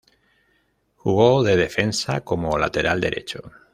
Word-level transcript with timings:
Jugó 0.95 1.43
de 1.43 1.55
defensa 1.57 2.21
como 2.21 2.57
lateral 2.57 2.99
derecho. 2.99 3.51